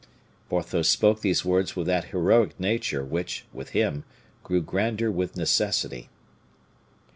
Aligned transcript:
Porthos 0.49 0.89
spoke 0.89 1.21
these 1.21 1.45
words 1.45 1.75
with 1.75 1.85
that 1.85 2.05
heroic 2.05 2.59
nature 2.59 3.05
which, 3.05 3.45
with 3.53 3.69
him, 3.69 4.03
grew 4.41 4.59
grander 4.63 5.11
with 5.11 5.37
necessity. 5.37 6.09